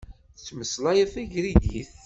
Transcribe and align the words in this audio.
Tettmeslayeḍ 0.35 1.09
tagrigit? 1.15 1.91